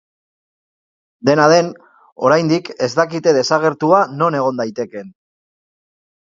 Dena 1.29 1.45
den, 1.51 1.69
oraindik 2.31 2.73
ez 2.87 2.91
dakite 3.03 3.37
desagertua 3.41 4.03
non 4.19 4.41
egon 4.43 4.61
daitekeen. 4.65 5.17